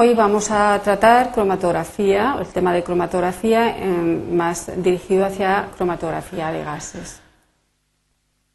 Hoy 0.00 0.14
vamos 0.14 0.52
a 0.52 0.80
tratar 0.84 1.32
cromatografía, 1.32 2.36
el 2.38 2.46
tema 2.46 2.72
de 2.72 2.84
cromatografía 2.84 3.76
más 4.30 4.70
dirigido 4.80 5.26
hacia 5.26 5.70
cromatografía 5.76 6.52
de 6.52 6.62
gases. 6.62 7.20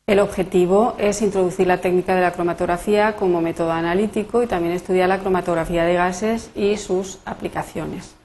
El 0.07 0.19
objetivo 0.19 0.95
es 0.97 1.21
introducir 1.21 1.67
la 1.67 1.81
técnica 1.81 2.15
de 2.15 2.21
la 2.21 2.31
cromatografía 2.31 3.17
como 3.17 3.41
método 3.41 3.73
analítico 3.73 4.41
y 4.41 4.47
también 4.47 4.73
estudiar 4.73 5.09
la 5.09 5.19
cromatografía 5.19 5.83
de 5.83 5.95
gases 5.95 6.49
y 6.55 6.77
sus 6.77 7.19
aplicaciones. 7.25 8.15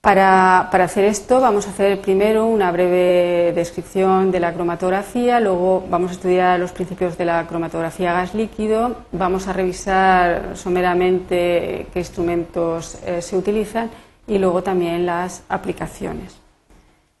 Para, 0.00 0.60
hacer 0.70 1.04
esto 1.04 1.40
vamos 1.40 1.66
a 1.66 1.70
hacer 1.70 2.00
primero 2.00 2.46
una 2.46 2.70
breve 2.70 3.52
descripción 3.52 4.30
de 4.30 4.38
la 4.38 4.54
cromatografía, 4.54 5.40
luego 5.40 5.84
vamos 5.90 6.12
a 6.12 6.14
estudiar 6.14 6.60
los 6.60 6.70
principios 6.70 7.18
de 7.18 7.24
la 7.24 7.44
cromatografía 7.48 8.12
gas 8.12 8.32
líquido, 8.32 8.94
vamos 9.10 9.48
a 9.48 9.52
revisar 9.52 10.52
someramente 10.54 11.88
qué 11.92 11.98
instrumentos 11.98 12.98
eh, 13.04 13.20
se 13.20 13.36
utilizan 13.36 13.90
y 14.28 14.38
luego 14.38 14.62
también 14.62 15.04
las 15.04 15.42
aplicaciones. 15.48 16.38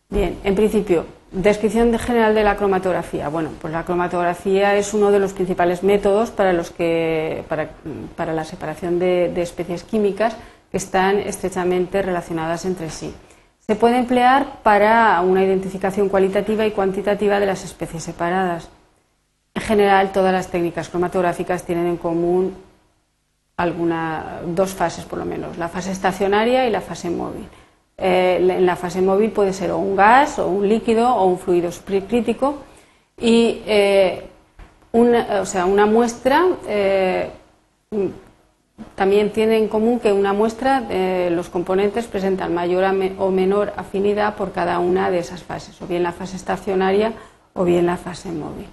Bien, 0.08 0.38
en 0.44 0.54
principio, 0.54 1.04
descripción 1.32 1.98
general 1.98 2.34
de 2.34 2.44
la 2.44 2.56
cromatografía. 2.56 3.28
Bueno, 3.28 3.50
pues 3.60 3.72
la 3.72 3.84
cromatografía 3.84 4.76
es 4.76 4.94
uno 4.94 5.10
de 5.10 5.18
los 5.18 5.32
principales 5.32 5.82
métodos 5.82 6.30
para, 6.30 6.52
los 6.52 6.70
que, 6.70 7.44
para, 7.48 8.32
la 8.32 8.44
separación 8.44 9.00
de 9.00 9.42
especies 9.42 9.82
químicas 9.82 10.36
que 10.70 10.76
están 10.76 11.18
estrechamente 11.18 12.02
relacionadas 12.02 12.64
entre 12.64 12.90
sí. 12.90 13.14
Se 13.66 13.74
puede 13.74 13.98
emplear 13.98 14.62
para 14.62 15.20
una 15.20 15.44
identificación 15.44 16.08
cualitativa 16.08 16.66
y 16.66 16.70
cuantitativa 16.70 17.38
de 17.38 17.46
las 17.46 17.64
especies 17.64 18.02
separadas. 18.02 18.68
En 19.54 19.62
general, 19.62 20.12
todas 20.12 20.32
las 20.32 20.48
técnicas 20.48 20.88
cromatográficas 20.88 21.64
tienen 21.64 21.86
en 21.86 21.96
común 21.96 22.54
alguna, 23.58 24.40
dos 24.46 24.72
fases, 24.72 25.04
por 25.04 25.18
lo 25.18 25.24
menos, 25.24 25.58
la 25.58 25.68
fase 25.68 25.90
estacionaria 25.90 26.66
y 26.66 26.70
la 26.70 26.80
fase 26.80 27.10
móvil. 27.10 27.46
Eh, 27.96 28.36
en 28.40 28.64
la 28.64 28.76
fase 28.76 29.02
móvil 29.02 29.32
puede 29.32 29.52
ser 29.52 29.72
un 29.72 29.96
gas, 29.96 30.38
o 30.38 30.48
un 30.48 30.68
líquido, 30.68 31.12
o 31.12 31.26
un 31.26 31.38
fluido 31.38 31.72
supercrítico, 31.72 32.58
y 33.18 33.62
eh, 33.66 34.28
una, 34.92 35.40
o 35.40 35.44
sea, 35.44 35.66
una 35.66 35.86
muestra 35.86 36.46
eh, 36.68 37.30
también 38.94 39.30
tiene 39.30 39.56
en 39.56 39.68
común 39.68 40.00
que 40.00 40.12
una 40.12 40.32
muestra, 40.32 40.80
de 40.80 41.30
los 41.30 41.48
componentes 41.48 42.06
presentan 42.06 42.54
mayor 42.54 42.84
o 43.18 43.30
menor 43.30 43.72
afinidad 43.76 44.34
por 44.36 44.52
cada 44.52 44.78
una 44.78 45.10
de 45.10 45.18
esas 45.18 45.42
fases, 45.42 45.80
o 45.82 45.86
bien 45.86 46.02
la 46.02 46.12
fase 46.12 46.36
estacionaria 46.36 47.12
o 47.54 47.64
bien 47.64 47.86
la 47.86 47.96
fase 47.96 48.30
móvil. 48.30 48.66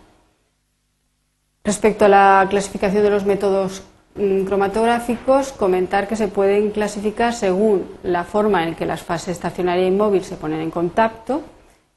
Respecto 1.63 2.05
a 2.05 2.09
la 2.09 2.47
clasificación 2.49 3.03
de 3.03 3.09
los 3.09 3.25
métodos 3.25 3.81
mm, 4.15 4.43
cromatográficos, 4.43 5.51
comentar 5.51 6.07
que 6.07 6.15
se 6.15 6.27
pueden 6.27 6.69
clasificar 6.69 7.33
según 7.33 7.85
la 8.03 8.23
forma 8.23 8.67
en 8.67 8.75
que 8.75 8.85
las 8.85 9.01
fases 9.01 9.29
estacionaria 9.29 9.87
y 9.87 9.91
móvil 9.91 10.23
se 10.23 10.35
ponen 10.35 10.61
en 10.61 10.69
contacto, 10.69 11.41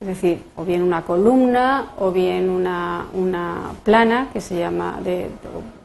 es 0.00 0.06
decir, 0.06 0.42
o 0.56 0.64
bien 0.64 0.82
una 0.82 1.02
columna 1.02 1.92
o 1.98 2.12
bien 2.12 2.48
una, 2.48 3.04
plana, 3.84 4.28
que 4.32 4.40
se 4.40 4.58
llama 4.58 5.00
de 5.04 5.28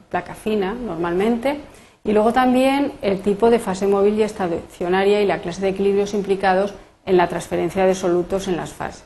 placa 0.09 0.35
fina 0.35 0.73
normalmente, 0.73 1.59
y 2.03 2.11
luego 2.11 2.33
también 2.33 2.93
el 3.01 3.21
tipo 3.21 3.49
de 3.49 3.59
fase 3.59 3.87
móvil 3.87 4.19
y 4.19 4.23
estacionaria 4.23 5.21
y 5.21 5.25
la 5.25 5.39
clase 5.39 5.61
de 5.61 5.69
equilibrios 5.69 6.13
implicados 6.13 6.73
en 7.05 7.17
la 7.17 7.27
transferencia 7.27 7.85
de 7.85 7.95
solutos 7.95 8.47
en 8.47 8.57
las 8.57 8.73
fases, 8.73 9.05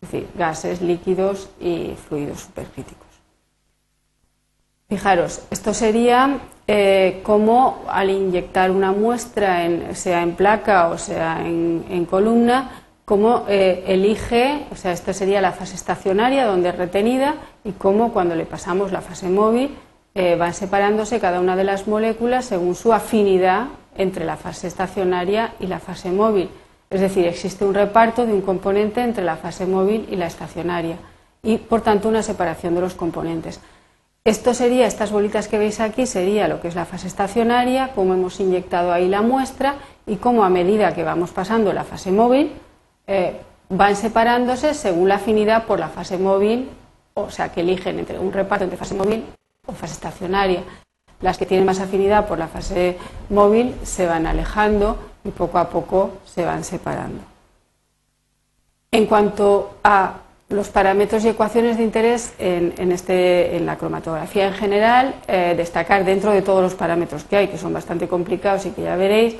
es 0.00 0.10
decir, 0.10 0.28
gases, 0.36 0.80
líquidos 0.80 1.48
y 1.60 1.94
fluidos 2.08 2.40
supercríticos. 2.40 3.06
Fijaros, 4.88 5.42
esto 5.50 5.74
sería 5.74 6.38
eh, 6.68 7.20
como 7.24 7.84
al 7.88 8.10
inyectar 8.10 8.70
una 8.70 8.92
muestra, 8.92 9.68
sea 9.94 10.22
en 10.22 10.36
placa 10.36 10.88
o 10.88 10.98
sea 10.98 11.44
en, 11.44 12.06
columna, 12.08 12.82
cómo 13.04 13.44
eh, 13.48 13.82
elige, 13.88 14.66
o 14.70 14.76
sea, 14.76 14.92
esta 14.92 15.12
sería 15.12 15.40
la 15.40 15.50
fase 15.50 15.74
estacionaria 15.74 16.46
donde 16.46 16.68
es 16.68 16.76
retenida 16.76 17.34
y 17.64 17.72
cómo 17.72 18.12
cuando 18.12 18.36
le 18.36 18.46
pasamos 18.46 18.92
la 18.92 19.00
fase 19.00 19.28
móvil 19.28 19.76
eh, 20.18 20.34
van 20.34 20.54
separándose 20.54 21.20
cada 21.20 21.40
una 21.40 21.56
de 21.56 21.64
las 21.64 21.86
moléculas 21.86 22.46
según 22.46 22.74
su 22.74 22.94
afinidad 22.94 23.66
entre 23.98 24.24
la 24.24 24.38
fase 24.38 24.66
estacionaria 24.66 25.52
y 25.60 25.66
la 25.66 25.78
fase 25.78 26.10
móvil. 26.10 26.48
Es 26.88 27.02
decir, 27.02 27.26
existe 27.26 27.66
un 27.66 27.74
reparto 27.74 28.24
de 28.24 28.32
un 28.32 28.40
componente 28.40 29.02
entre 29.02 29.22
la 29.22 29.36
fase 29.36 29.66
móvil 29.66 30.08
y 30.10 30.16
la 30.16 30.26
estacionaria 30.26 30.96
y, 31.42 31.58
por 31.58 31.82
tanto, 31.82 32.08
una 32.08 32.22
separación 32.22 32.74
de 32.74 32.80
los 32.80 32.94
componentes. 32.94 33.60
Esto 34.24 34.54
sería, 34.54 34.86
estas 34.86 35.12
bolitas 35.12 35.48
que 35.48 35.58
veis 35.58 35.80
aquí, 35.80 36.06
sería 36.06 36.48
lo 36.48 36.62
que 36.62 36.68
es 36.68 36.74
la 36.74 36.86
fase 36.86 37.08
estacionaria, 37.08 37.90
cómo 37.94 38.14
hemos 38.14 38.40
inyectado 38.40 38.94
ahí 38.94 39.08
la 39.08 39.20
muestra 39.20 39.74
y 40.06 40.16
cómo 40.16 40.44
a 40.44 40.48
medida 40.48 40.94
que 40.94 41.04
vamos 41.04 41.30
pasando 41.30 41.74
la 41.74 41.84
fase 41.84 42.10
móvil 42.10 42.52
eh, 43.06 43.36
van 43.68 43.96
separándose 43.96 44.72
según 44.72 45.10
la 45.10 45.16
afinidad 45.16 45.66
por 45.66 45.78
la 45.78 45.88
fase 45.88 46.16
móvil, 46.16 46.70
o 47.12 47.30
sea, 47.30 47.52
que 47.52 47.60
eligen 47.60 47.98
entre 47.98 48.18
un 48.18 48.32
reparto 48.32 48.64
entre 48.64 48.78
fase 48.78 48.94
móvil 48.94 49.22
o 49.66 49.72
fase 49.72 49.94
estacionaria. 49.94 50.62
Las 51.20 51.38
que 51.38 51.46
tienen 51.46 51.66
más 51.66 51.80
afinidad 51.80 52.26
por 52.26 52.38
la 52.38 52.48
fase 52.48 52.98
móvil 53.30 53.74
se 53.82 54.06
van 54.06 54.26
alejando 54.26 54.98
y 55.24 55.30
poco 55.30 55.58
a 55.58 55.68
poco 55.68 56.18
se 56.24 56.44
van 56.44 56.64
separando. 56.64 57.20
En 58.90 59.06
cuanto 59.06 59.76
a 59.82 60.14
los 60.48 60.68
parámetros 60.68 61.24
y 61.24 61.28
ecuaciones 61.28 61.76
de 61.76 61.82
interés 61.82 62.34
en, 62.38 62.92
este, 62.92 63.56
en 63.56 63.66
la 63.66 63.76
cromatografía 63.76 64.46
en 64.46 64.54
general, 64.54 65.14
eh, 65.26 65.54
destacar 65.56 66.04
dentro 66.04 66.30
de 66.30 66.42
todos 66.42 66.62
los 66.62 66.74
parámetros 66.74 67.24
que 67.24 67.36
hay, 67.36 67.48
que 67.48 67.58
son 67.58 67.72
bastante 67.72 68.06
complicados 68.06 68.64
y 68.66 68.70
que 68.70 68.82
ya 68.82 68.94
veréis, 68.94 69.34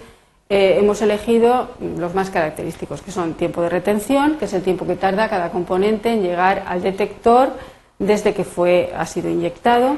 eh, 0.48 0.78
hemos 0.78 1.03
elegido 1.03 1.70
los 1.81 2.15
más 2.15 2.31
característicos, 2.31 3.03
que 3.03 3.12
son 3.12 3.34
tiempo 3.34 3.62
de 3.62 3.69
retención, 3.69 4.36
que 4.36 4.47
es 4.47 4.53
el 4.53 4.62
tiempo 4.62 4.86
que 4.86 4.97
tarda 4.97 5.28
cada 5.28 5.50
componente 5.50 6.12
en 6.12 6.22
llegar 6.22 6.65
al 6.66 6.82
detector 6.82 7.50
desde 7.98 8.34
que 8.34 8.44
fue, 8.44 8.92
ha 8.97 9.06
sido 9.06 9.28
inyectado, 9.28 9.97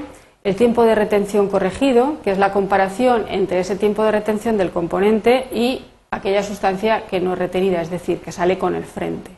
el 0.48 0.56
tiempo 0.56 0.84
de 0.84 0.94
retención 0.94 1.48
corregido, 1.48 2.16
que 2.24 2.30
es 2.30 2.38
la 2.38 2.52
comparación 2.52 3.26
entre 3.28 3.60
ese 3.60 3.76
tiempo 3.76 4.02
de 4.02 4.12
retención 4.12 4.56
del 4.56 4.70
componente 4.70 5.46
y 5.52 5.82
aquella 6.10 6.42
sustancia 6.42 7.06
que 7.06 7.20
no 7.20 7.34
es 7.34 7.38
retenida, 7.38 7.82
es 7.82 7.90
decir, 7.90 8.20
que 8.20 8.32
sale 8.32 8.56
con 8.56 8.74
el 8.74 8.84
frente. 8.84 9.30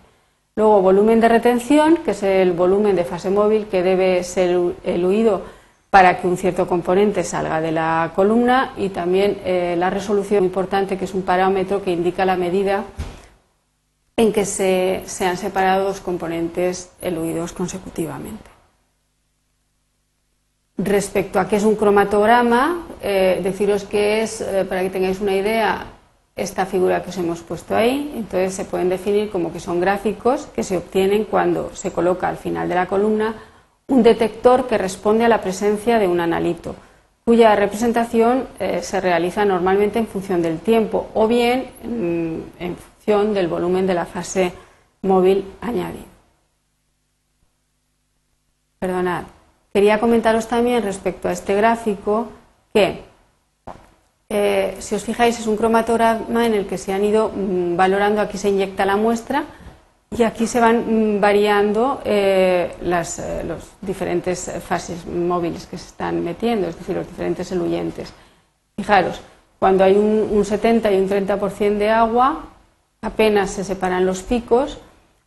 Luego, 0.55 0.81
volumen 0.81 1.21
de 1.21 1.29
retención, 1.29 1.99
que 2.05 2.13
es 2.13 2.23
el 2.23 2.53
volumen 2.53 2.95
de 2.95 3.05
fase 3.05 3.29
móvil 3.29 3.67
que 3.67 3.83
debe 3.83 4.23
ser 4.23 4.57
eluido 4.85 5.43
para 5.91 6.21
que 6.21 6.29
un 6.29 6.37
cierto 6.37 6.69
componente 6.69 7.25
salga 7.25 7.61
de 7.61 7.73
la 7.73 8.13
columna 8.15 8.73
y 8.77 8.91
también 8.91 9.39
eh, 9.45 9.75
la 9.77 9.91
resolución 9.91 10.45
importante, 10.45 10.97
que 10.97 11.07
es 11.07 11.15
un 11.15 11.23
parámetro 11.23 11.83
que 11.83 11.91
indica 11.91 12.25
la 12.25 12.37
medida 12.37 12.85
en 14.17 14.33
que 14.33 14.45
se, 14.45 15.03
se 15.07 15.27
han 15.27 15.37
separado 15.37 15.89
los 15.89 16.01
componentes 16.01 16.93
eluidos 17.01 17.53
consecutivamente. 17.53 18.60
Respecto 20.83 21.39
a 21.39 21.47
qué 21.47 21.57
es 21.57 21.65
un 21.65 21.77
cromatograma, 21.77 22.87
eh, 23.03 23.41
deciros 23.43 23.85
que 23.85 24.23
es, 24.23 24.41
eh, 24.41 24.65
para 24.67 24.81
que 24.81 24.89
tengáis 24.89 25.21
una 25.21 25.35
idea, 25.35 25.87
esta 26.35 26.65
figura 26.65 27.03
que 27.03 27.11
os 27.11 27.19
hemos 27.19 27.41
puesto 27.43 27.77
ahí. 27.77 28.13
Entonces 28.17 28.55
se 28.55 28.65
pueden 28.65 28.89
definir 28.89 29.31
como 29.31 29.53
que 29.53 29.61
son 29.61 29.79
gráficos 29.79 30.47
que 30.47 30.63
se 30.63 30.79
obtienen 30.79 31.25
cuando 31.25 31.75
se 31.75 31.93
coloca 31.93 32.29
al 32.29 32.39
final 32.39 32.67
de 32.67 32.75
la 32.75 32.87
columna 32.87 33.35
un 33.89 34.03
detector 34.03 34.67
que 34.67 34.79
responde 34.79 35.25
a 35.25 35.29
la 35.29 35.43
presencia 35.43 35.99
de 35.99 36.07
un 36.07 36.21
analito, 36.21 36.75
cuya 37.27 37.55
representación 37.57 38.47
eh, 38.59 38.81
se 38.83 39.01
realiza 39.01 39.45
normalmente 39.45 39.99
en 39.99 40.07
función 40.07 40.41
del 40.41 40.61
tiempo 40.61 41.11
o 41.13 41.29
bien 41.29 41.67
mm, 41.83 42.63
en 42.63 42.77
función 42.77 43.35
del 43.35 43.49
volumen 43.49 43.87
de 43.87 43.95
la 43.95 44.07
fase 44.07 44.53
móvil 45.03 45.45
añadido. 45.61 46.09
Perdonad. 48.79 49.40
Quería 49.73 50.01
comentaros 50.01 50.49
también 50.49 50.83
respecto 50.83 51.29
a 51.29 51.33
este 51.33 51.55
gráfico 51.55 52.29
que, 52.75 53.03
eh, 54.29 54.77
si 54.81 54.95
os 54.97 55.05
fijáis, 55.05 55.39
es 55.39 55.47
un 55.47 55.57
cromatograma 55.57 56.47
en 56.47 56.55
el 56.55 56.67
que 56.67 56.77
se 56.77 56.93
han 56.93 57.05
ido 57.05 57.31
mm, 57.31 57.77
valorando, 57.77 58.21
aquí 58.21 58.37
se 58.37 58.49
inyecta 58.49 58.85
la 58.85 58.97
muestra 58.97 59.45
y 60.11 60.25
aquí 60.25 60.49
se 60.49 60.59
van 60.59 61.17
mm, 61.17 61.21
variando 61.21 62.03
eh, 62.05 62.75
las 62.83 63.21
eh, 63.21 63.45
diferentes 63.81 64.51
fases 64.67 65.07
móviles 65.07 65.67
que 65.67 65.79
se 65.79 65.87
están 65.87 66.25
metiendo, 66.25 66.67
es 66.67 66.77
decir, 66.77 66.97
los 66.97 67.07
diferentes 67.07 67.53
eluyentes. 67.53 68.13
Fijaros, 68.77 69.21
cuando 69.61 69.85
hay 69.85 69.95
un, 69.95 70.29
un 70.33 70.45
70 70.45 70.91
y 70.91 70.97
un 71.01 71.09
30% 71.09 71.79
de 71.79 71.91
agua, 71.91 72.47
apenas 73.03 73.51
se 73.51 73.63
separan 73.63 74.05
los 74.05 74.23
picos, 74.23 74.79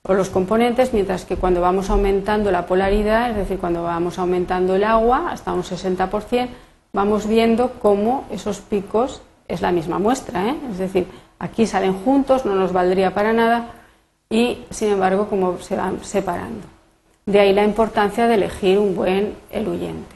o 0.06 0.14
los 0.14 0.30
componentes, 0.30 0.92
mientras 0.94 1.24
que 1.24 1.38
cuando 1.38 1.62
vamos 1.62 1.90
aumentando 1.90 2.52
la 2.52 2.66
polaridad, 2.66 3.32
es 3.32 3.38
decir, 3.38 3.58
cuando 3.58 3.84
vamos 3.84 4.20
aumentando 4.20 4.76
el 4.76 4.84
agua 4.84 5.32
hasta 5.32 5.54
un 5.54 5.64
60%, 5.64 6.50
vamos 6.92 7.26
viendo 7.26 7.72
cómo 7.82 8.26
esos 8.30 8.60
picos 8.60 9.22
es 9.48 9.62
la 9.62 9.72
misma 9.72 10.00
muestra, 10.00 10.50
¿eh? 10.50 10.56
es 10.72 10.78
decir, 10.78 11.08
aquí 11.40 11.66
salen 11.66 11.94
juntos, 12.04 12.46
no 12.46 12.54
nos 12.54 12.74
valdría 12.74 13.14
para 13.14 13.32
nada 13.32 13.72
y, 14.30 14.66
sin 14.72 14.90
embargo, 14.90 15.30
como 15.30 15.60
se 15.60 15.78
van 15.78 16.04
separando. 16.04 16.68
De 17.26 17.40
ahí 17.40 17.54
la 17.54 17.64
importancia 17.64 18.28
de 18.28 18.36
elegir 18.36 18.80
un 18.80 18.96
buen 18.96 19.36
eluyente. 19.52 20.13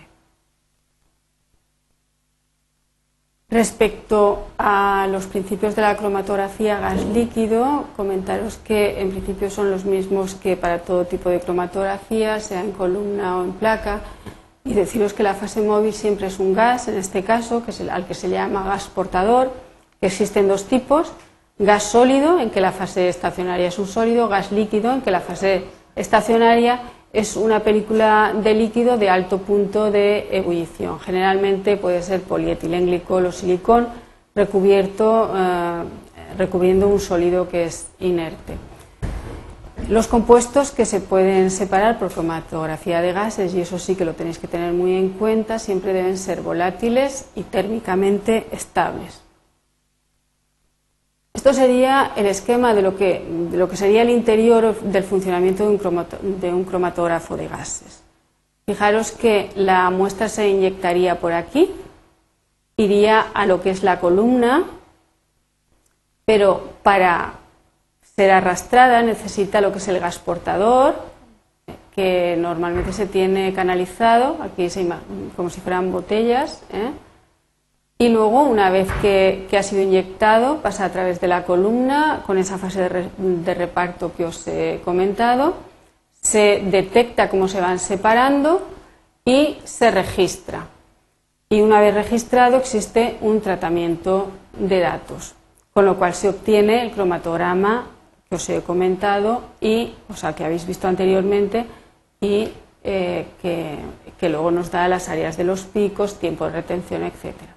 Respecto 3.50 4.48
a 4.58 5.08
los 5.10 5.26
principios 5.26 5.74
de 5.74 5.82
la 5.82 5.96
cromatografía 5.96 6.82
gas 6.82 7.06
líquido, 7.06 7.86
comentaros 7.96 8.58
que 8.58 9.00
en 9.00 9.12
principio 9.12 9.50
son 9.50 9.72
los 9.72 9.86
mismos 9.86 10.36
que 10.36 10.58
para 10.58 10.80
todo 10.80 11.06
tipo 11.06 11.30
de 11.30 11.40
cromatografía, 11.40 12.42
sea 12.42 12.60
en 12.60 12.74
columna 12.74 13.38
o 13.38 13.46
en 13.46 13.54
placa, 13.54 14.02
y 14.66 14.74
deciros 14.74 15.14
que 15.14 15.24
la 15.24 15.34
fase 15.34 15.62
móvil 15.62 15.94
siempre 15.94 16.28
es 16.28 16.40
un 16.40 16.54
gas, 16.54 16.90
en 16.90 16.98
este 16.98 17.24
caso, 17.24 17.64
que 17.64 17.72
es 17.72 17.80
el, 17.80 17.90
al 17.90 18.06
que 18.06 18.16
se 18.16 18.28
llama 18.28 18.66
gas 18.66 18.90
portador, 18.90 19.54
que 20.02 20.08
existen 20.08 20.50
dos 20.50 20.66
tipos, 20.66 21.14
gas 21.58 21.84
sólido, 21.84 22.42
en 22.42 22.50
que 22.50 22.60
la 22.60 22.74
fase 22.74 23.08
estacionaria 23.08 23.70
es 23.70 23.80
un 23.80 23.88
sólido, 23.88 24.28
gas 24.28 24.52
líquido, 24.52 24.92
en 24.92 25.02
que 25.02 25.12
la 25.12 25.22
fase 25.22 25.64
estacionaria 25.96 26.82
es 27.18 27.36
una 27.36 27.62
película 27.62 28.31
de 28.44 28.54
líquido 28.54 29.00
de 29.00 29.10
alto 29.10 29.40
punto 29.40 29.90
de 29.90 30.28
ebullición. 30.30 31.00
Generalmente 31.00 31.75
puede 31.75 32.04
ser 32.04 32.22
polietilenglicol 32.22 33.25
o 33.25 33.31
silicón 33.31 33.88
recubierto, 34.36 35.34
eh, 35.36 35.84
recubriendo 36.38 36.88
un 36.88 37.00
sólido 37.00 37.50
que 37.50 37.66
es 37.66 37.88
inerte. 38.00 38.54
Los 39.90 40.06
compuestos 40.06 40.69
que 40.69 40.86
se 40.86 41.00
pueden 41.00 41.50
separar 41.50 41.98
por 41.98 42.12
cromatografía 42.12 43.02
de 43.02 43.14
gases, 43.14 43.56
y 43.56 43.62
eso 43.62 43.80
sí 43.80 43.96
que 43.96 44.06
lo 44.06 44.13
tenéis 44.13 44.38
que 44.38 44.48
tener 44.48 44.72
muy 44.74 44.96
en 44.96 45.10
cuenta, 45.10 45.58
siempre 45.58 45.94
deben 45.94 46.20
ser 46.20 46.42
volátiles 46.42 47.25
y 47.36 47.42
térmicamente 47.42 48.46
estables. 48.52 49.26
Esto 51.38 51.54
sería 51.54 52.13
el 52.16 52.25
esquema 52.25 52.74
de 52.74 52.81
lo 52.81 52.98
que, 52.98 53.24
lo 53.51 53.69
que 53.69 53.78
sería 53.78 54.01
el 54.01 54.10
interior 54.10 54.74
del 54.81 55.04
funcionamiento 55.04 55.69
de 55.69 56.51
un, 56.51 56.63
cromatógrafo 56.63 57.38
de 57.38 57.48
gases. 57.48 58.01
Fijaros 58.66 59.12
que 59.12 59.51
la 59.56 59.88
muestra 59.92 60.30
se 60.30 60.50
inyectaría 60.50 61.19
por 61.19 61.34
aquí, 61.34 61.69
iría 62.75 63.22
a 63.36 63.45
lo 63.45 63.62
que 63.62 63.69
es 63.69 63.84
la 63.84 64.00
columna, 64.00 64.63
pero 66.25 66.72
para 66.81 67.34
ser 68.16 68.31
arrastrada 68.31 69.04
necesita 69.04 69.62
lo 69.62 69.72
que 69.72 69.78
es 69.78 69.88
el 69.89 70.00
gas 70.00 70.18
portador, 70.18 70.95
que 71.94 72.36
normalmente 72.36 72.92
se 72.94 73.06
tiene 73.06 73.54
canalizado, 73.54 74.38
aquí 74.42 74.68
como 75.36 75.51
si 75.51 75.62
fueran 75.62 75.92
botellas, 75.92 76.63
¿eh? 76.74 76.89
Y 78.00 78.10
luego, 78.10 78.44
una 78.44 78.70
vez 78.70 78.88
que, 79.02 79.48
ha 79.58 79.64
sido 79.64 79.82
inyectado, 79.82 80.58
pasa 80.62 80.86
a 80.86 80.92
través 80.92 81.20
de 81.20 81.28
la 81.28 81.44
columna 81.46 82.22
con 82.28 82.38
esa 82.38 82.60
fase 82.60 82.90
de, 82.90 83.54
reparto 83.56 84.14
que 84.14 84.26
os 84.26 84.48
he 84.48 84.82
comentado, 84.86 85.56
se 86.22 86.62
detecta 86.66 87.28
cómo 87.28 87.48
se 87.48 87.60
van 87.60 87.80
separando 87.80 88.62
y 89.26 89.58
se 89.64 89.90
registra. 89.90 90.68
Y 91.50 91.62
una 91.62 91.82
vez 91.82 91.96
registrado 91.96 92.58
existe 92.58 93.18
un 93.22 93.42
tratamiento 93.42 94.30
de 94.54 94.80
datos, 94.80 95.34
con 95.74 95.86
lo 95.86 95.98
cual 95.98 96.14
se 96.14 96.30
obtiene 96.30 96.84
el 96.84 96.92
cromatograma 96.92 97.88
que 98.30 98.36
os 98.36 98.48
he 98.50 98.62
comentado 98.62 99.42
y, 99.60 99.94
o 100.08 100.16
sea, 100.16 100.36
que 100.36 100.44
habéis 100.44 100.68
visto 100.68 100.88
anteriormente 100.88 101.66
y 102.22 102.50
eh, 102.84 103.26
que, 103.42 103.80
que 104.20 104.30
luego 104.30 104.52
nos 104.52 104.70
da 104.70 104.88
las 104.88 105.10
áreas 105.10 105.36
de 105.36 105.46
los 105.46 105.62
picos, 105.64 106.20
tiempo 106.20 106.46
de 106.46 106.52
retención, 106.52 107.04
etcétera. 107.04 107.56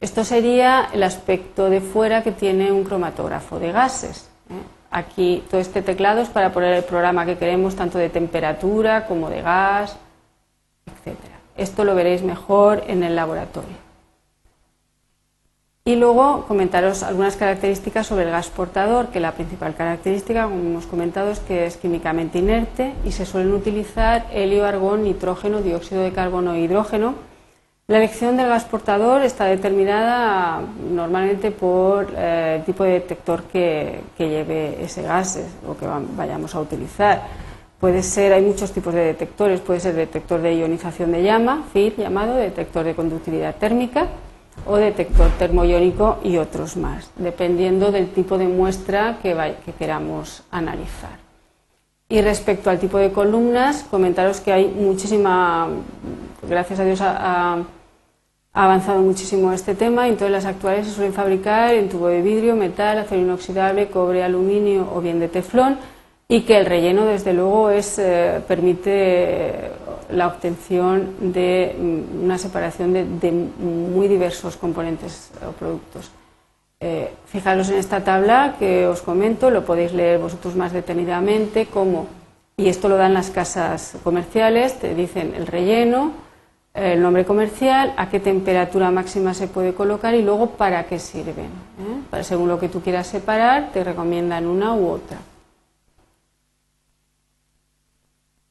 Esto 0.00 0.24
sería 0.24 0.88
el 0.92 1.02
aspecto 1.02 1.70
de 1.70 1.80
fuera 1.80 2.22
que 2.22 2.32
tiene 2.32 2.70
un 2.70 2.84
cromatógrafo 2.84 3.58
de 3.58 3.72
gases. 3.72 4.28
¿eh? 4.50 4.76
Aquí 4.90 5.42
todo 5.50 5.60
este 5.60 5.82
teclado 5.82 6.20
es 6.20 6.28
para 6.28 6.52
poner 6.52 6.74
el 6.74 6.84
programa 6.84 7.24
que 7.24 7.38
queremos, 7.38 7.76
tanto 7.76 7.98
de 7.98 8.10
temperatura 8.10 9.06
como 9.06 9.30
de 9.30 9.42
gas, 9.42 9.96
etc. 10.86 11.16
Esto 11.56 11.84
lo 11.84 11.94
veréis 11.94 12.22
mejor 12.22 12.84
en 12.86 13.02
el 13.02 13.16
laboratorio. 13.16 13.86
Y 15.86 15.94
luego 15.94 16.44
comentaros 16.46 17.02
algunas 17.02 17.36
características 17.36 18.08
sobre 18.08 18.24
el 18.24 18.30
gas 18.32 18.48
portador, 18.48 19.06
que 19.08 19.20
la 19.20 19.32
principal 19.32 19.74
característica, 19.74 20.44
como 20.44 20.56
hemos 20.56 20.86
comentado, 20.86 21.30
es 21.30 21.38
que 21.38 21.64
es 21.64 21.76
químicamente 21.76 22.38
inerte 22.38 22.92
y 23.04 23.12
se 23.12 23.24
suelen 23.24 23.54
utilizar 23.54 24.26
helio, 24.32 24.66
argón, 24.66 25.04
nitrógeno, 25.04 25.62
dióxido 25.62 26.02
de 26.02 26.12
carbono 26.12 26.54
e 26.54 26.60
hidrógeno 26.60 27.14
la 27.88 27.98
elección 27.98 28.36
del 28.36 28.48
gas 28.48 28.64
portador 28.64 29.22
está 29.22 29.44
determinada 29.44 30.60
normalmente 30.90 31.52
por 31.52 32.12
eh, 32.16 32.56
el 32.58 32.64
tipo 32.64 32.82
de 32.82 32.90
detector 32.94 33.44
que, 33.44 34.00
lleve 34.18 34.82
ese 34.82 35.02
gas 35.02 35.38
o 35.68 35.76
que 35.76 35.86
vayamos 36.16 36.52
a 36.56 36.60
utilizar. 36.60 37.22
Puede 37.78 38.02
ser, 38.02 38.32
hay 38.32 38.42
muchos 38.42 38.72
tipos 38.72 38.92
de 38.92 39.04
detectores, 39.04 39.60
puede 39.60 39.78
ser 39.78 39.94
detector 39.94 40.42
de 40.42 40.56
ionización 40.56 41.12
de 41.12 41.22
llama, 41.22 41.64
FIR 41.72 41.96
llamado, 41.96 42.34
detector 42.34 42.84
de 42.84 42.96
conductividad 42.96 43.54
térmica 43.54 44.08
o 44.64 44.76
detector 44.78 45.30
termoiónico 45.38 46.18
y 46.24 46.38
otros 46.38 46.76
más, 46.76 47.10
dependiendo 47.16 47.92
del 47.92 48.08
tipo 48.08 48.36
de 48.36 48.48
muestra 48.48 49.18
que, 49.22 49.36
que 49.64 49.72
queramos 49.74 50.42
analizar. 50.50 51.24
Y 52.08 52.20
respecto 52.20 52.68
al 52.68 52.80
tipo 52.80 52.98
de 52.98 53.12
columnas, 53.12 53.84
comentaros 53.84 54.40
que 54.40 54.52
hay 54.52 54.66
muchísima, 54.66 55.68
gracias 56.48 56.80
a 56.80 56.84
Dios, 56.84 57.00
a 57.02 57.58
ha 58.56 58.64
avanzado 58.64 59.02
muchísimo 59.02 59.52
este 59.52 59.74
tema 59.74 60.06
y 60.06 60.12
entonces 60.12 60.32
las 60.32 60.46
actuales 60.46 60.86
se 60.86 60.94
suelen 60.94 61.12
fabricar 61.12 61.74
en 61.74 61.90
tubo 61.90 62.08
de 62.08 62.22
vidrio, 62.22 62.56
metal, 62.56 62.96
acero 62.96 63.20
inoxidable, 63.20 63.88
cobre, 63.88 64.24
aluminio 64.24 64.88
o 64.94 65.02
bien 65.02 65.20
de 65.20 65.28
teflón 65.28 65.76
y 66.26 66.40
que 66.40 66.56
el 66.56 66.64
relleno 66.64 67.04
desde 67.04 67.34
luego 67.34 67.68
es, 67.68 67.98
eh, 67.98 68.40
permite 68.48 69.72
la 70.10 70.28
obtención 70.28 71.16
de 71.20 71.76
mm, 71.78 72.24
una 72.24 72.38
separación 72.38 72.94
de, 72.94 73.30
muy 73.30 74.08
diversos 74.08 74.56
componentes 74.56 75.32
o 75.46 75.52
productos. 75.52 76.10
Eh, 76.80 77.10
fijaros 77.26 77.68
en 77.68 77.76
esta 77.76 78.04
tabla 78.04 78.56
que 78.58 78.86
os 78.86 79.02
comento, 79.02 79.50
lo 79.50 79.66
podéis 79.66 79.92
leer 79.92 80.18
vosotros 80.18 80.56
más 80.56 80.72
detenidamente, 80.72 81.66
cómo, 81.66 82.06
y 82.56 82.68
esto 82.70 82.88
lo 82.88 82.96
dan 82.96 83.12
las 83.12 83.28
casas 83.28 83.98
comerciales, 84.02 84.78
te 84.80 84.94
dicen 84.94 85.34
el 85.36 85.46
relleno, 85.46 86.25
el 86.76 87.00
nombre 87.00 87.24
comercial, 87.24 87.94
a 87.96 88.08
qué 88.10 88.20
temperatura 88.20 88.90
máxima 88.90 89.32
se 89.32 89.48
puede 89.48 89.72
colocar 89.72 90.14
y 90.14 90.22
luego 90.22 90.50
para 90.50 90.84
qué 90.84 90.98
sirven. 90.98 91.50
¿eh? 92.12 92.22
según 92.22 92.48
lo 92.48 92.60
que 92.60 92.68
tú 92.68 92.82
quieras 92.82 93.06
separar, 93.06 93.70
te 93.72 93.82
recomiendan 93.82 94.46
una 94.46 94.74
u 94.74 94.88
otra. 94.88 95.18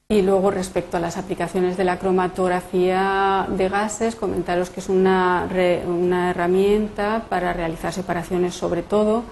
Y 0.10 0.22
luego 0.22 0.52
respecto 0.52 0.98
a 0.98 1.00
las 1.00 1.18
aplicaciones 1.18 1.78
de 1.78 1.84
la 1.84 1.98
cromatografía 1.98 3.48
de 3.50 3.70
gases, 3.70 4.16
comentaros 4.16 4.70
que 4.70 4.80
es 4.80 4.90
una, 4.90 5.48
una 5.88 6.30
herramienta 6.30 7.26
para 7.28 7.54
realizar 7.54 7.92
separaciones 7.92 8.54
sobre 8.54 8.84
todo, 8.84 9.24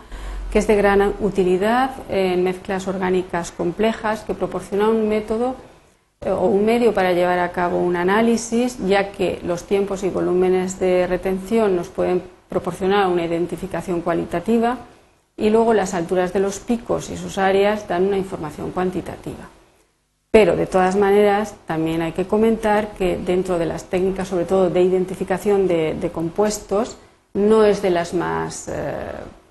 que 0.51 0.59
es 0.59 0.67
de 0.67 0.75
gran 0.75 1.13
utilidad 1.19 1.91
en 2.09 2.43
mezclas 2.43 2.87
orgánicas 2.87 3.51
complejas, 3.51 4.21
que 4.21 4.33
proporciona 4.33 4.89
un 4.89 5.09
método 5.09 5.55
o 6.31 6.45
un 6.45 6.65
medio 6.65 6.93
para 6.93 7.13
llevar 7.13 7.39
a 7.39 7.51
cabo 7.51 7.79
un 7.79 7.95
análisis, 7.95 8.77
ya 8.85 9.11
que 9.11 9.39
los 9.43 9.63
tiempos 9.63 10.03
y 10.03 10.09
volúmenes 10.09 10.79
de 10.79 11.07
retención 11.07 11.75
nos 11.75 11.89
pueden 11.89 12.21
proporcionar 12.49 13.07
una 13.07 13.25
identificación 13.25 14.01
cualitativa 14.01 14.77
y 15.35 15.49
luego 15.49 15.73
las 15.73 15.93
alturas 15.93 16.33
de 16.33 16.39
los 16.39 16.59
picos 16.59 17.09
y 17.09 17.17
sus 17.17 17.37
áreas 17.37 17.87
dan 17.87 18.05
una 18.05 18.17
información 18.17 18.71
cuantitativa. 18.71 19.49
Pero 20.31 20.55
de 20.55 20.65
todas 20.65 20.95
maneras 20.95 21.55
también 21.67 22.01
hay 22.01 22.11
que 22.11 22.25
comentar 22.25 22.93
que 22.93 23.17
dentro 23.17 23.59
de 23.59 23.65
las 23.65 23.85
técnicas, 23.85 24.27
sobre 24.27 24.45
todo 24.45 24.69
de 24.69 24.81
identificación 24.81 25.67
de, 25.67 26.09
compuestos, 26.11 26.97
no 27.33 27.63
es 27.63 27.81
de 27.81 27.89
las 27.89 28.13
más 28.13 28.67
eh, 28.67 28.73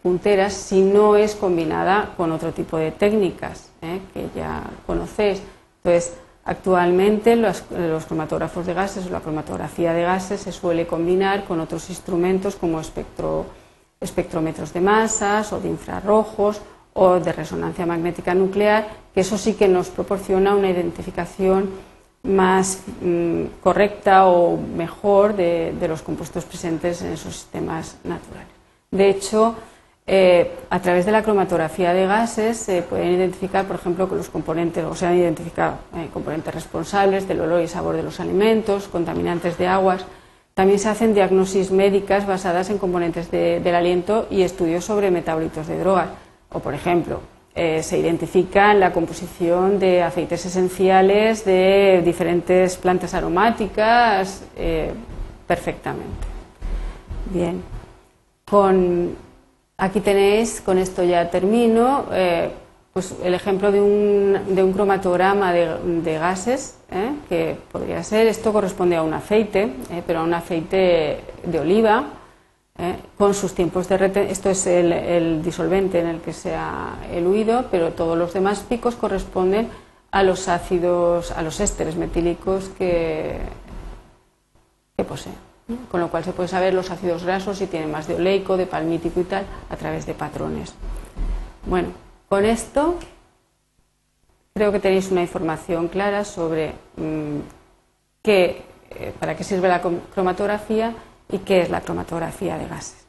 punteras 0.02 0.52
si 0.52 0.82
no 0.82 1.16
es 1.16 1.34
combinada 1.36 2.14
con 2.16 2.32
otro 2.32 2.52
tipo 2.52 2.78
de 2.78 2.90
técnicas 2.90 3.70
eh, 3.80 4.00
que 4.12 4.26
ya 4.34 4.64
conocéis. 4.86 5.42
Entonces, 5.84 6.14
Actualmente 6.44 7.36
los, 7.36 7.62
cromatógrafos 8.06 8.66
de 8.66 8.74
gases 8.74 9.06
o 9.06 9.10
la 9.10 9.20
cromatografía 9.20 9.92
de 9.92 10.02
gases 10.02 10.40
se 10.40 10.50
suele 10.50 10.86
combinar 10.86 11.44
con 11.44 11.60
otros 11.60 11.88
instrumentos 11.88 12.56
como 12.56 12.80
espectrómetros 12.80 14.72
de 14.72 14.80
masas 14.80 15.52
o 15.52 15.60
de 15.60 15.68
infrarrojos 15.68 16.60
o 16.94 17.20
de 17.20 17.32
resonancia 17.32 17.86
magnética 17.86 18.34
nuclear, 18.34 18.88
que 19.14 19.20
eso 19.20 19.38
sí 19.38 19.54
que 19.54 19.68
nos 19.68 19.88
proporciona 19.88 20.54
una 20.56 20.68
identificación 20.68 21.70
más 22.24 22.82
mm, 23.00 23.62
correcta 23.62 24.26
o 24.26 24.56
mejor 24.56 25.34
de 25.34 25.86
los 25.88 26.02
compuestos 26.02 26.44
presentes 26.44 27.02
en 27.02 27.12
esos 27.12 27.34
sistemas 27.34 27.96
naturales. 28.02 28.52
De 28.90 29.08
hecho, 29.08 29.54
eh, 30.04 30.50
a 30.68 30.80
través 30.80 31.06
de 31.06 31.12
la 31.12 31.22
cromatografía 31.22 31.92
de 31.92 32.06
gases 32.06 32.56
se 32.56 32.82
pueden 32.82 33.12
identificar, 33.12 33.66
por 33.66 33.76
ejemplo, 33.76 34.08
los 34.10 34.28
componentes, 34.28 34.84
o 34.84 34.94
se 34.96 35.06
han 35.06 35.16
identificado 35.16 35.76
eh, 35.94 36.08
componentes 36.12 36.52
responsables 36.52 37.28
del 37.28 37.40
olor 37.40 37.62
y 37.62 37.68
sabor 37.68 37.94
de 37.94 38.02
los 38.02 38.18
alimentos, 38.18 38.88
contaminantes 38.88 39.58
de 39.58 39.68
aguas. 39.68 40.04
También 40.54 40.80
se 40.80 40.88
hacen 40.88 41.14
diagnosis 41.14 41.70
médicas 41.70 42.26
basadas 42.26 42.68
en 42.68 42.78
componentes 42.78 43.30
del 43.30 43.74
aliento 43.74 44.26
y 44.30 44.42
estudios 44.42 44.84
sobre 44.84 45.10
metabolitos 45.10 45.66
de 45.66 45.78
drogas. 45.78 46.08
O, 46.50 46.58
por 46.58 46.74
ejemplo, 46.74 47.20
eh, 47.54 47.82
se 47.82 47.96
identifica 47.98 48.74
la 48.74 48.92
composición 48.92 49.78
de 49.78 50.02
aceites 50.02 50.44
esenciales 50.44 51.46
de 51.46 52.02
diferentes 52.04 52.76
plantas 52.76 53.14
aromáticas 53.14 54.42
perfectamente. 55.46 56.26
Bien. 57.30 57.62
con, 58.44 59.16
aquí 59.82 60.00
tenéis, 60.00 60.60
con 60.60 60.78
esto 60.78 61.02
ya 61.02 61.28
termino, 61.28 62.06
eh, 62.12 62.50
pues 62.92 63.16
el 63.24 63.34
ejemplo 63.34 63.72
de 63.72 63.80
un, 63.80 64.54
de 64.54 64.62
un 64.62 64.72
cromatograma 64.72 65.52
de, 65.52 66.18
gases, 66.18 66.78
¿eh? 66.90 67.10
que 67.28 67.56
podría 67.72 68.04
ser, 68.04 68.28
esto 68.28 68.52
corresponde 68.52 68.94
a 68.94 69.02
un 69.02 69.12
aceite, 69.12 69.62
¿eh? 69.90 70.02
pero 70.06 70.20
a 70.20 70.22
un 70.22 70.34
aceite 70.34 71.20
de 71.44 71.58
oliva, 71.58 72.04
con 73.18 73.34
sus 73.34 73.54
tiempos 73.54 73.86
de 73.88 73.98
retención, 73.98 74.32
esto 74.32 74.50
es 74.50 74.66
el, 74.66 75.42
disolvente 75.42 76.00
en 76.00 76.06
el 76.06 76.20
que 76.20 76.32
se 76.32 76.54
ha 76.54 76.96
eluido, 77.12 77.66
pero 77.70 77.92
todos 77.92 78.16
los 78.16 78.32
demás 78.32 78.60
picos 78.60 78.94
corresponden 78.94 79.68
a 80.10 80.22
los 80.22 80.48
ácidos, 80.48 81.32
a 81.32 81.42
los 81.42 81.60
ésteres 81.60 81.96
metílicos 81.96 82.70
que, 82.78 83.36
que 84.96 85.04
posee. 85.04 85.51
Con 85.90 86.00
lo 86.00 86.08
cual 86.08 86.24
se 86.24 86.32
puede 86.32 86.48
saber 86.48 86.74
los 86.74 86.90
ácidos 86.90 87.24
grasos 87.24 87.58
si 87.58 87.66
tienen 87.66 87.90
más 87.90 88.06
de 88.06 88.14
oleico, 88.14 88.56
de 88.56 88.66
palmítico 88.66 89.20
y 89.20 89.24
tal, 89.24 89.44
a 89.70 89.76
través 89.76 90.06
de 90.06 90.14
patrones. 90.14 90.74
Bueno, 91.66 91.88
con 92.28 92.44
esto 92.44 92.96
creo 94.54 94.72
que 94.72 94.80
tenéis 94.80 95.10
una 95.10 95.22
información 95.22 95.88
clara 95.88 96.24
sobre 96.24 96.72
mm, 96.96 97.38
qué, 98.22 98.62
eh, 98.90 99.12
para 99.18 99.36
qué 99.36 99.44
sirve 99.44 99.68
la 99.68 99.80
cromatografía 99.80 100.94
y 101.30 101.38
qué 101.38 101.62
es 101.62 101.70
la 101.70 101.80
cromatografía 101.80 102.58
de 102.58 102.66
gases. 102.66 103.01